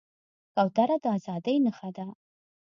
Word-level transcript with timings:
کوتره 0.55 0.95
د 1.03 1.05
ازادۍ 1.17 1.57
نښه 1.65 1.89
ده. 1.97 2.07